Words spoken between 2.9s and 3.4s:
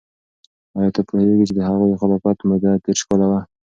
کاله وه؟